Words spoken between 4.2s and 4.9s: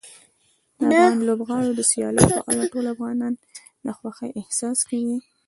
احساس